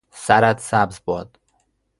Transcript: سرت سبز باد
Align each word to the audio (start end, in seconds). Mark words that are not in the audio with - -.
سرت 0.11 0.59
سبز 0.59 0.99
باد 1.05 1.37